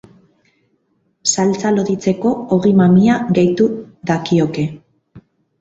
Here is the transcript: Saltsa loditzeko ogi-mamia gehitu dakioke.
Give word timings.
Saltsa 1.31 1.73
loditzeko 1.75 2.33
ogi-mamia 2.57 3.21
gehitu 3.39 3.71
dakioke. 4.13 4.67